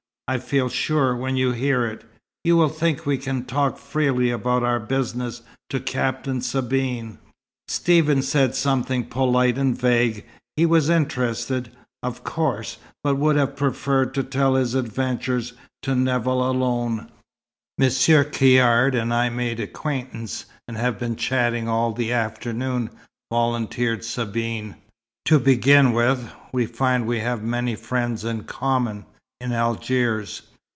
[0.33, 2.05] I feel sure, when you hear it,
[2.45, 7.17] you will think we can talk freely about our business to Captain Sabine."
[7.67, 10.25] Stephen said something polite and vague.
[10.55, 11.69] He was interested,
[12.01, 15.41] of course, but would have preferred to tell his adventure
[15.81, 17.11] to Nevill alone.
[17.77, 22.89] "Monsieur Caird and I made acquaintance, and have been chatting all the afternoon,"
[23.29, 24.75] volunteered Sabine.
[25.25, 29.05] "To begin with, we find we have many friends in common,
[29.43, 30.43] in Algiers.